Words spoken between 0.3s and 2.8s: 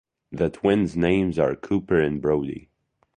The twins' names are Cooper and Brody.